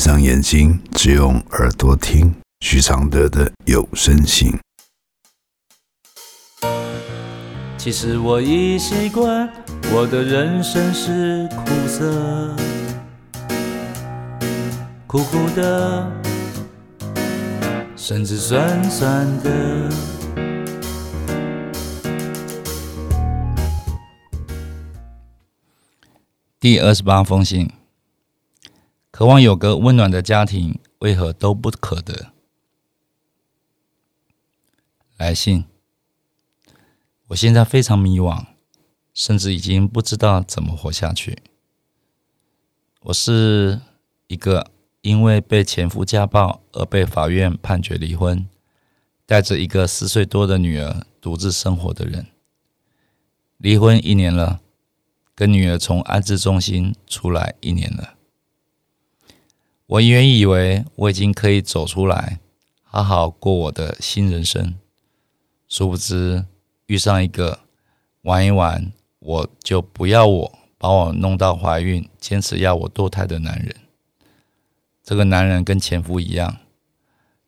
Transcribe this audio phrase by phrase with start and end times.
[0.00, 4.50] 上眼睛，只用耳朵听许常德的有声信。
[7.76, 9.46] 其实我已习惯，
[9.92, 12.56] 我的人生是苦涩，
[15.06, 16.10] 苦苦的，
[17.94, 19.90] 甚至酸酸的。
[26.58, 27.70] 第二十八封信，
[29.20, 32.32] 渴望有个温暖的家庭，为何都不可得？
[35.18, 35.66] 来信。
[37.26, 38.46] 我现在非常迷惘，
[39.12, 41.42] 甚至已经不知道怎么活下去。
[43.00, 43.82] 我是
[44.28, 44.70] 一个
[45.02, 48.48] 因为被前夫家暴而被法院判决离婚，
[49.26, 52.28] 带着一个四岁多的女儿独自生活的人。
[53.58, 54.62] 离婚一年了，
[55.34, 58.14] 跟女儿从安置中心出来一年了。
[59.90, 62.38] 我原以为我已经可以走出来，
[62.84, 64.76] 好好过我的新人生，
[65.66, 66.46] 殊不知。
[66.86, 67.60] 遇上一个
[68.22, 73.74] 玩一玩，我就不要我，把我弄到怀孕，坚持要我堕胎的男人。
[75.02, 76.58] 这个男人跟前夫一样，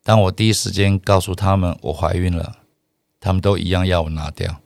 [0.02, 2.58] 当我第一时间告诉他们我怀孕了，
[3.20, 4.60] 他们都一样要我拿掉。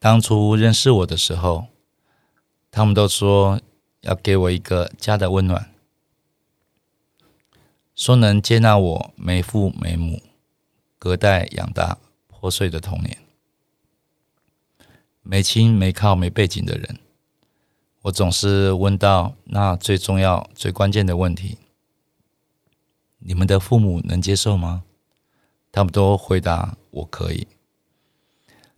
[0.00, 1.66] 当初认识我的时候，
[2.70, 3.60] 他们都说
[4.00, 5.70] 要给我一个家的温暖，
[7.94, 10.22] 说能接纳我没父没母。
[10.98, 13.16] 隔代养大破碎的童年，
[15.22, 16.98] 没亲没靠没背景的人，
[18.02, 21.56] 我总是问到那最重要最关键的问题：
[23.20, 24.84] 你们的父母能接受吗？
[25.72, 27.46] 他们都回答我可以，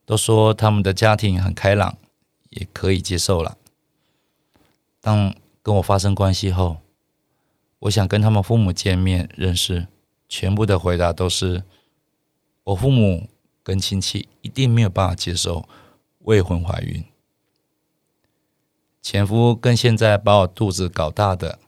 [0.04, 1.98] 都说他们的家庭很开朗，
[2.50, 3.58] 也可以接受了。
[5.02, 6.78] 当跟我发生关系后，
[7.80, 9.88] 我想跟他们父母见面认识，
[10.28, 11.64] 全部的回答都是。
[12.64, 13.28] 我父母
[13.64, 15.68] 跟亲戚一定没有办法接受
[16.20, 17.04] 未婚怀孕。
[19.02, 21.58] 前夫跟现在把我肚子搞大的、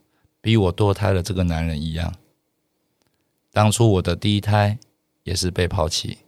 [0.40, 2.14] 逼我堕胎的这个男人一样，
[3.50, 4.78] 当初我的第一胎
[5.24, 6.18] 也是被抛弃，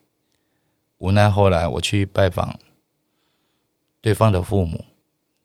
[0.98, 2.58] 无奈后来我去拜访
[4.00, 4.84] 对方的父母，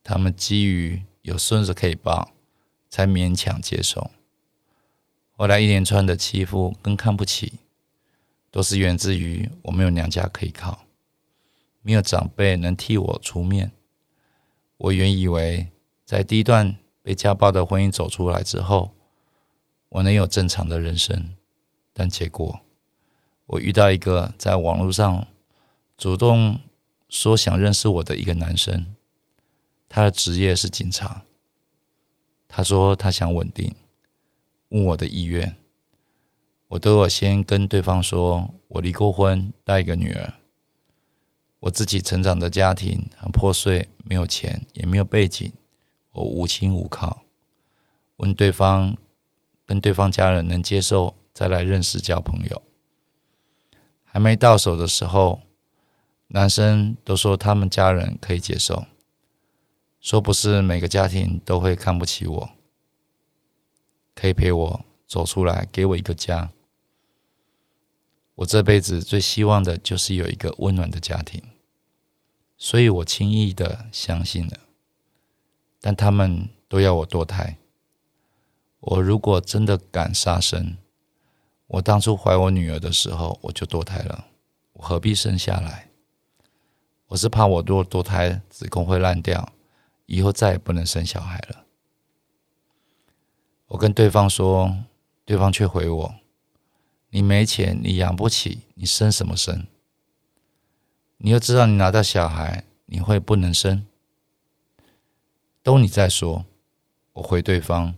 [0.03, 2.31] 他们基于有孙子可以抱，
[2.89, 4.11] 才勉强接受。
[5.31, 7.53] 后来一连串的欺负跟看不起。
[8.53, 10.83] 都是源自于我没有娘家可以靠，
[11.81, 13.71] 没有长辈能替我出面。
[14.75, 15.69] 我原以为
[16.03, 18.91] 在第一段被家暴的婚姻走出来之后，
[19.87, 21.33] 我能有正常的人生，
[21.93, 22.59] 但结果
[23.45, 25.25] 我遇到一个在网络上
[25.97, 26.59] 主动
[27.07, 28.85] 说想认识我的一个男生，
[29.93, 31.25] 他的职业是警察。
[32.47, 33.75] 他说他想稳定，
[34.69, 35.57] 问我的意愿。
[36.69, 40.35] 我都有先跟对方说，我离过婚，带一个女儿，
[41.59, 45.51] 我自己成长的家庭很破碎，没有钱，也没有背景，
[46.13, 47.23] 我无亲无靠。
[48.15, 48.95] 问对方，
[49.65, 52.61] 跟对方家人能接受，再来认识交朋友。
[54.05, 55.41] 还没到手的时候，
[56.27, 58.85] 男生都说他们家人可以接受，
[60.01, 62.49] 说不是每个家庭都会看不起我，
[64.15, 66.51] 可以陪我走出来，给我一个家。
[68.33, 71.43] 我这辈子最希望的就是有一个温暖的家庭，
[72.57, 74.57] 所以我轻易的相信了。
[75.79, 77.57] 但他们都要我堕胎。
[78.79, 80.77] 我如果真的敢杀生，
[81.67, 84.25] 我当初怀我女儿的时候我就堕胎了。
[84.73, 85.89] 我何必生下来？
[87.07, 89.53] 我是怕我若堕胎子宫会烂掉，
[90.13, 91.63] 以后再也不能生小孩了。
[93.67, 94.75] 我跟对方说，
[95.23, 96.15] 对方却回我。
[97.11, 99.65] 你没钱，你养不起，你生什么生？
[101.19, 103.85] 你又知道你拿到小孩，你会不能生？
[105.63, 106.43] 都你在说，
[107.13, 107.95] 我回对方，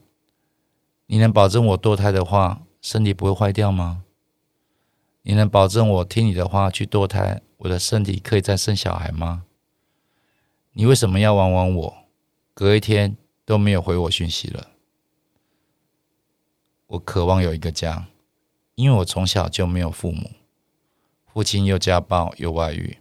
[1.07, 4.04] 你能保证我堕胎的话，身体不会坏掉吗？
[5.24, 9.45] 你能保证我听你的话去堕胎，我的身体可以再生小孩吗？
[10.74, 12.02] 你为什么要玩玩我？
[12.53, 14.71] 隔一天都没有回我讯息了。
[16.88, 18.07] 我渴望有一个家。
[18.75, 20.31] 因为我从小就没有父母，
[21.31, 22.97] 父亲又家暴又外遇，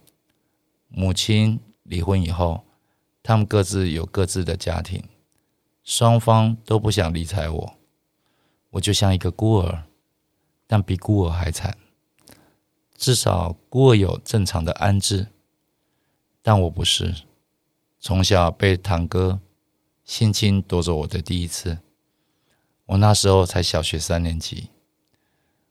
[0.87, 2.63] 母亲离婚以后，
[3.23, 5.03] 他们各自有各自的家庭，
[5.83, 7.73] 双方都不想理睬我，
[8.69, 9.85] 我就像一个孤儿，
[10.67, 11.75] 但比孤儿还惨。
[12.95, 15.29] 至少孤儿有正常的安置，
[16.43, 17.15] 但我不是，
[18.05, 19.39] 从小被堂哥、
[20.03, 21.79] 性侵夺走我的第一次。
[22.87, 24.71] 我那时候才小学三年级，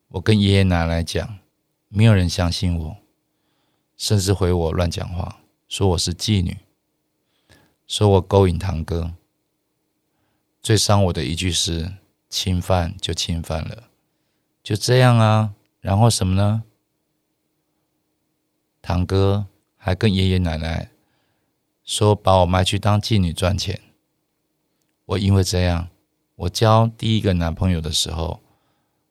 [0.08, 1.38] 我跟爷爷奶奶讲，
[1.90, 2.96] 没有人相信我，
[3.99, 6.56] 甚至回我乱讲话，说我是妓女，
[7.87, 9.12] 说我勾引堂哥。
[10.62, 11.93] 最伤我的一句是：
[12.31, 13.90] 侵犯就侵犯了，
[14.62, 15.55] 就这样啊。
[15.81, 16.62] 然后什么呢？
[18.81, 20.92] 堂哥还跟爷爷奶奶
[21.84, 23.81] 说，把我卖去当妓女赚钱。
[25.05, 25.88] 我因为这样，
[26.37, 28.40] 我交第一个男朋友的时候，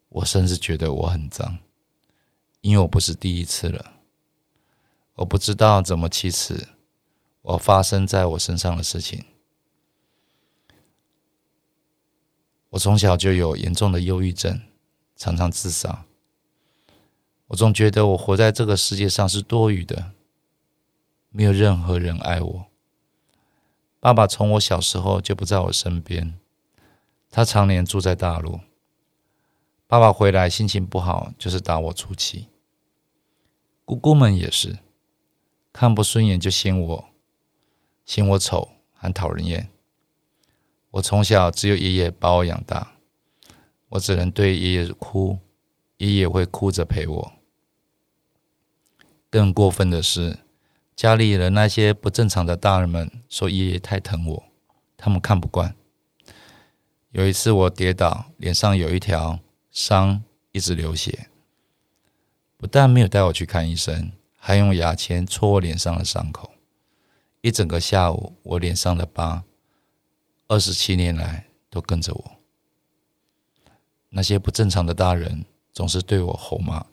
[0.09, 1.59] 我甚至觉得我很脏，
[2.61, 3.93] 因为我不是第一次了。
[5.15, 6.69] 我不知道怎么启齿
[7.41, 9.25] 我发生在我身上的事情。
[12.69, 14.61] 我从小就有严重的忧郁症，
[15.17, 16.05] 常常自杀。
[17.47, 20.13] 我总觉得我活在这个世界上是多余的，
[21.31, 22.65] 没有任何人爱我。
[23.99, 26.37] 爸爸从我小时候就不在我身边，
[27.29, 28.59] 他常年住在大陆。
[29.87, 32.49] 爸爸回来心情不好，就是打我出气。
[33.85, 34.79] 姑姑们也是，
[35.71, 37.05] 看不顺眼就嫌我，
[38.05, 39.69] 嫌我丑，还讨人厌。
[40.91, 42.93] 我从小只有爷爷把我养大，
[43.89, 45.39] 我只能对爷爷哭，
[45.97, 47.31] 爷爷会哭着陪我。
[49.29, 50.39] 更过分的是，
[50.95, 54.43] 家里的那些不正常的大人们说爷爷太疼我，
[54.95, 55.75] 他们看不惯。
[57.11, 59.39] 有一次我跌倒，脸上有一条
[59.71, 61.27] 伤，一直流血，
[62.57, 66.51] 不但没有带我去看医生，还用牙签戳我脸上的伤口。
[67.41, 69.43] 一整个下午，我脸上的疤，
[70.47, 72.31] 二十七年来都跟着我。
[74.09, 76.85] 那些不正常的大人总是对我吼骂。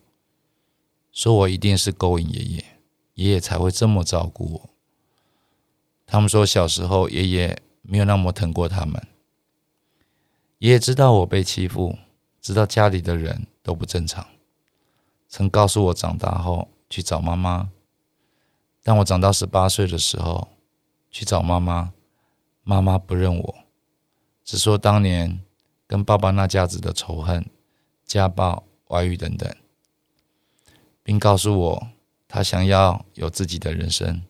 [1.11, 2.65] 说我一定是勾引爷爷，
[3.19, 4.69] 爷爷才会这么照顾我。
[6.05, 9.05] 他们说小时候爷爷没有那么疼过他们。
[10.59, 11.97] 爷爷知道我被欺负，
[12.39, 14.25] 知道家里的人都不正常，
[15.27, 17.69] 曾告诉我长大后去找妈妈。
[18.83, 20.47] 但我长到十八岁的时候
[21.11, 21.91] 去找妈妈，
[22.63, 23.55] 妈妈不认我，
[24.45, 25.41] 只说当年
[25.85, 27.45] 跟爸爸那家子的仇恨、
[28.05, 29.53] 家暴、外遇等等。
[31.03, 31.87] 并告诉我，
[32.31, 34.21] 他想要有自己的人生，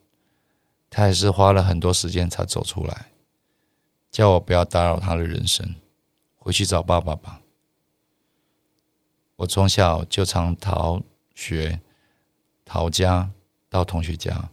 [0.89, 3.11] 他还是花了很多时间才走出来，
[4.09, 5.75] 叫我不要打扰他的人生，
[6.37, 7.41] 回去找爸爸吧。
[9.35, 11.01] 我从小就常逃
[11.35, 11.81] 学、
[12.63, 13.31] 逃家
[13.67, 14.49] 到同学家，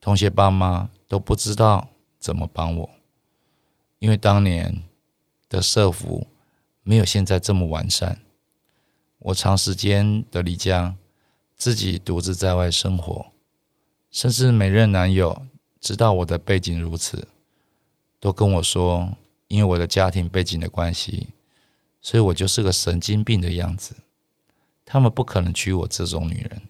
[0.00, 1.88] 同学爸妈都不知道
[2.18, 2.90] 怎么帮我，
[4.00, 4.82] 因为当年
[5.48, 6.26] 的社服
[6.82, 8.20] 没有现在这么完善，
[9.20, 10.96] 我长时间的离家。
[11.58, 13.32] 自己独自在外生活，
[14.12, 15.46] 甚至每任男友
[15.80, 17.26] 知道我的背景如此，
[18.20, 19.16] 都跟我说，
[19.48, 21.30] 因为我的家庭背景的关系，
[22.00, 23.96] 所以我就是个神经病的样子。
[24.84, 26.62] 他们不可能娶我这种女人。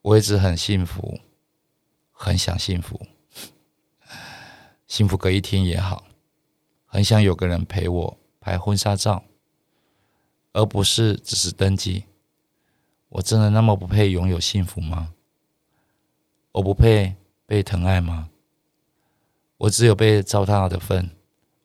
[0.00, 1.18] 我一直很幸福，
[2.12, 3.04] 很想幸福，
[4.86, 6.06] 幸福隔一天也好，
[6.86, 9.24] 很想有个人陪我拍婚纱照，
[10.52, 12.04] 而不是只是登记。
[13.08, 15.14] 我真的那么不配拥有幸福吗？
[16.52, 17.16] 我不配
[17.46, 18.30] 被疼爱吗？
[19.58, 21.10] 我只有被糟蹋的份，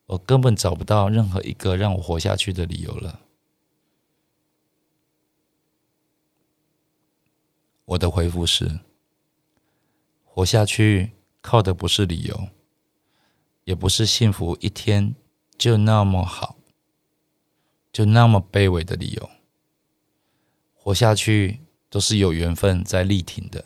[0.08, 3.20] 我根本找不到任何一个让我活下去的理由了。
[7.86, 8.80] 我的回复是：
[10.24, 12.48] 活下去靠的不是理由，
[13.66, 15.14] 也不是幸福一天
[15.58, 16.56] 就那么好，
[17.92, 19.30] 就那么卑微的理由。
[20.84, 23.64] 活下去都是有缘分在力挺的，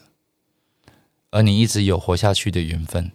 [1.31, 3.11] 而你一直有活下去的缘分。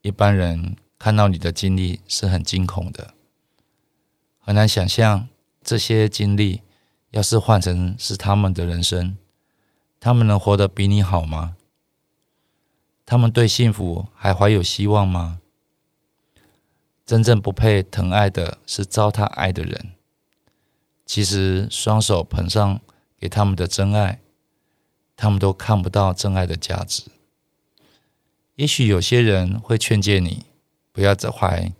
[0.00, 3.14] 一般人看到你的经历是很惊恐的，
[4.38, 5.28] 很难想象
[5.60, 6.62] 这些经历
[7.10, 9.18] 要是换成是他们的人生，
[9.98, 11.56] 他们能活得比你好吗？
[13.04, 15.40] 他们对幸福还怀有希望吗？
[17.04, 19.97] 真正不配疼爱的是糟蹋爱的人。
[21.08, 22.80] 其实，双手捧上
[23.18, 24.20] 给他们的真爱，
[25.16, 27.04] 他们都看不到真爱的价值。
[28.56, 30.44] 也许有些人会劝诫你，
[30.92, 31.72] 不要再怀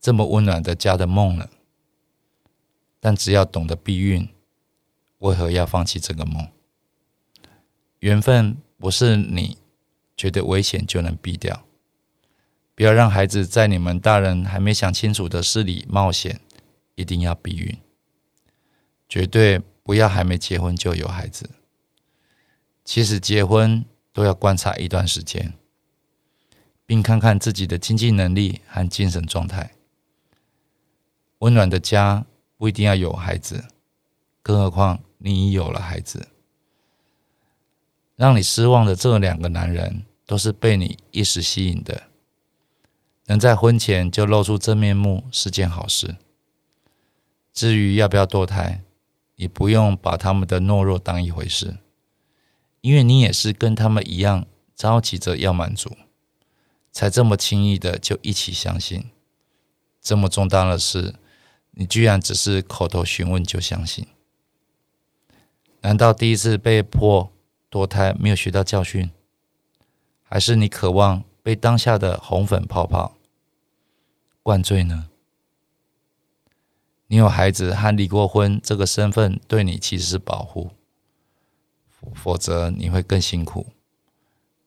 [0.00, 1.50] 这么温暖的家的梦了。
[3.00, 4.28] 但只要懂得避孕，
[5.18, 6.46] 为何要放弃这个梦？
[7.98, 9.58] 缘分不是你
[10.16, 11.64] 觉得危险就能避掉。
[12.76, 16.40] 不要让孩子在你们大人还没想清楚的事里冒险，
[16.94, 17.76] 一定要避孕。
[19.10, 21.50] 绝对不要还没结婚就有孩子。
[22.84, 25.52] 其实结婚都要观察一段时间，
[26.86, 29.72] 并看看自己的经济能力和精神状态。
[31.40, 32.24] 温暖的家
[32.56, 33.64] 不一定要有孩子，
[34.42, 36.28] 更何况你已有了孩子。
[38.14, 42.04] 让你失望的这两个男人，都是被你一时吸引的。
[43.26, 46.16] 能在婚前就露出真面目是件好事。
[47.52, 48.82] 至于要不要堕胎，
[49.40, 51.78] 你不用把他们的懦弱当一回事，
[52.82, 55.96] 因为你也是跟他们一样着急着要满足，
[56.92, 59.10] 才这么轻易的就一起相信。
[60.02, 61.14] 这么重大的事，
[61.70, 64.06] 你居然只是口头询问就相信？
[65.80, 67.32] 难道第一次被迫？
[67.70, 69.10] 堕胎没有学到教训，
[70.24, 73.16] 还是你渴望被当下的红粉泡泡
[74.42, 75.08] 灌醉呢？
[77.12, 80.70] 你有孩子和离过婚这个身份，对你其实是保护，
[82.14, 83.66] 否则你会更辛苦。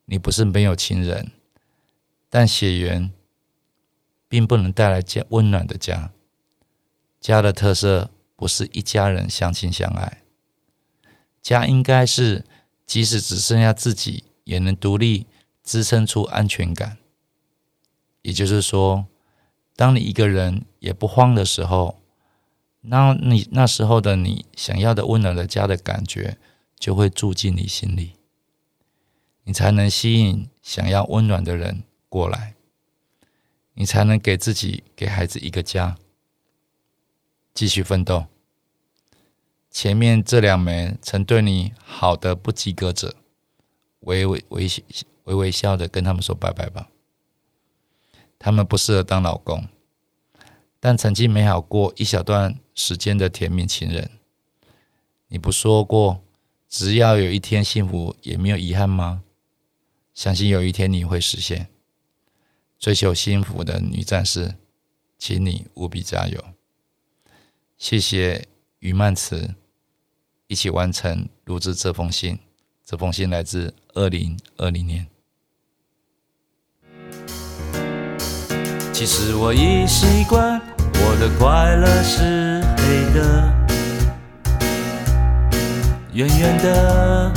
[0.04, 1.32] 你不是没有亲人，
[2.28, 3.10] 但血缘
[4.28, 6.12] 并不能带来家温暖的家。
[7.18, 10.22] 家的特色不是一家人相亲相爱，
[11.40, 12.44] 家应该是。
[12.86, 15.26] 即使只剩下自己，也能独立
[15.62, 16.98] 支撑出安全感。
[18.20, 19.06] 也就是说，
[19.74, 21.98] 当你一个人也不慌的时候，
[22.86, 26.36] 那你那时候的你想要的温暖的家的感觉，
[26.78, 28.12] 就会住进你心里，
[29.44, 32.54] 你才能吸引想要温暖的人过来，
[33.72, 35.96] 你才能给自己、给孩子一个家，
[37.54, 38.26] 继续奋斗。
[39.70, 43.16] 前面这两枚曾对你好的不及格者，
[44.00, 44.84] 微微微微
[45.24, 46.90] 微微笑的跟他们说拜拜吧。
[48.38, 49.66] 他们不适合当老公，
[50.78, 54.10] 但曾经美好过一小段时间的甜蜜情人。
[55.28, 56.22] 你不说过，
[56.68, 59.22] 只要有一天幸福，也没有遗憾吗？
[60.12, 61.68] 相信有一天你会实现。
[62.78, 64.56] 追求幸福的女战士，
[65.18, 66.44] 请你务必加油。
[67.78, 68.46] 谢谢
[68.80, 69.54] 余曼慈。
[70.46, 72.38] 一起完成录制这封信。
[72.84, 75.06] 这封信来自二零二零年。
[78.92, 83.18] 其实我已习惯，我的快乐是黑的，
[86.12, 87.32] 圆圆的，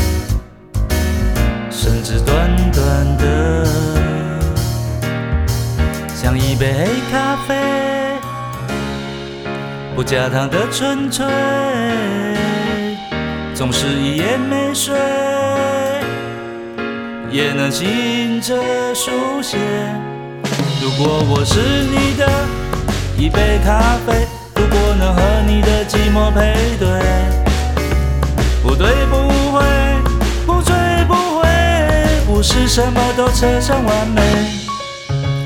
[1.71, 3.65] 甚至短短的，
[6.13, 7.55] 像一杯黑咖啡，
[9.95, 11.25] 不加糖的纯粹。
[13.55, 14.95] 总是一夜没睡，
[17.31, 18.55] 也能醒着
[18.93, 19.57] 书写。
[20.79, 22.29] 如果我是你的
[23.17, 24.27] 一杯咖啡，
[24.97, 26.87] 能和你的寂寞配对，
[28.63, 29.15] 不对不
[29.51, 29.63] 会，
[30.45, 30.75] 不醉
[31.07, 31.47] 不回，
[32.25, 34.21] 不是什么都扯上完美。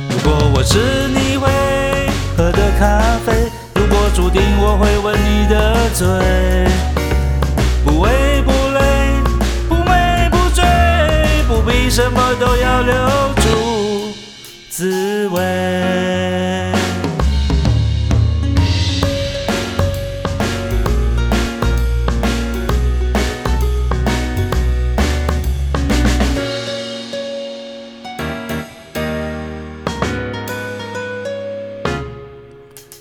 [0.09, 0.79] 如果我是
[1.09, 1.49] 你会
[2.37, 6.07] 喝的咖啡，如果注定我会吻你的嘴。
[7.83, 8.79] 不为不累，
[9.67, 10.63] 不美不醉，
[11.47, 12.93] 不必什么都要留
[13.35, 14.13] 住
[14.69, 15.80] 滋味。